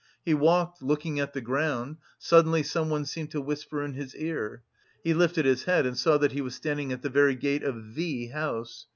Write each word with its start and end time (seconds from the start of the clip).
He 0.25 0.33
walked, 0.33 0.81
looking 0.81 1.19
at 1.19 1.33
the 1.33 1.41
ground; 1.41 1.97
suddenly 2.17 2.63
someone 2.63 3.05
seemed 3.05 3.29
to 3.29 3.39
whisper 3.39 3.83
in 3.85 3.93
his 3.93 4.15
ear; 4.15 4.63
he 5.03 5.13
lifted 5.13 5.45
his 5.45 5.65
head 5.65 5.85
and 5.85 5.95
saw 5.95 6.17
that 6.17 6.31
he 6.31 6.41
was 6.41 6.55
standing 6.55 6.91
at 6.91 7.03
the 7.03 7.09
very 7.11 7.35
gate 7.35 7.61
of 7.61 7.93
the 7.93 8.25
house. 8.33 8.87